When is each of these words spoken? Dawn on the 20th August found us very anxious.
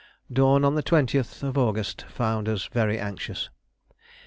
Dawn 0.33 0.65
on 0.65 0.73
the 0.73 0.81
20th 0.81 1.55
August 1.55 2.01
found 2.09 2.49
us 2.49 2.65
very 2.65 2.97
anxious. 2.97 3.51